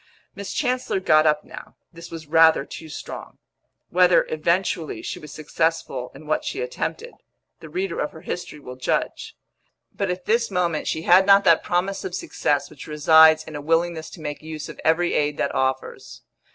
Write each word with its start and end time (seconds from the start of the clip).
Miss 0.33 0.51
Chancellor 0.51 0.99
got 0.99 1.27
up 1.27 1.43
now; 1.43 1.75
this 1.93 2.09
was 2.09 2.25
rather 2.25 2.65
too 2.65 2.89
strong. 2.89 3.37
Whether, 3.91 4.25
eventually, 4.29 5.03
she 5.03 5.19
was 5.19 5.31
successful 5.31 6.11
in 6.15 6.25
what 6.25 6.43
she 6.43 6.59
attempted, 6.59 7.13
the 7.59 7.69
reader 7.69 7.99
of 7.99 8.11
her 8.11 8.21
history 8.21 8.59
will 8.59 8.77
judge; 8.77 9.37
but 9.93 10.09
at 10.09 10.25
this 10.25 10.49
moment 10.49 10.87
she 10.87 11.03
had 11.03 11.27
not 11.27 11.43
that 11.43 11.61
promise 11.63 12.03
of 12.03 12.15
success 12.15 12.67
which 12.71 12.87
resides 12.87 13.43
in 13.43 13.55
a 13.55 13.61
willingness 13.61 14.09
to 14.09 14.21
make 14.21 14.41
use 14.41 14.69
of 14.69 14.81
every 14.83 15.13
aid 15.13 15.37
that 15.37 15.53
offers. 15.53 16.23